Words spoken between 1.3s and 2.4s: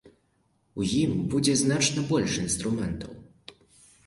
будзе значна больш